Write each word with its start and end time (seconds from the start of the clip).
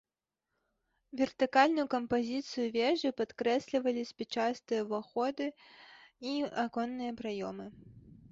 Вертыкальную 1.19 1.83
кампазіцыю 1.95 2.63
вежы 2.77 3.09
падкрэслівалі 3.19 4.01
спічастыя 4.11 4.79
ўваходы 4.87 5.47
і 6.31 6.35
аконныя 6.65 7.13
праёмы. 7.21 7.65